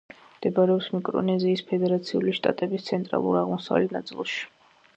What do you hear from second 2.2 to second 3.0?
შტატების